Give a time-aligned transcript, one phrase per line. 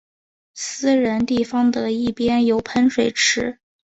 [0.55, 3.59] 私人地方的一边有喷水池。